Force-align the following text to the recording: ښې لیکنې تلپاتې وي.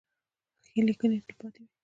ښې 0.65 0.79
لیکنې 0.87 1.17
تلپاتې 1.25 1.59
وي. 1.65 1.69